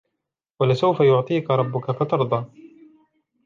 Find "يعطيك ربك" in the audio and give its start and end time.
0.99-1.91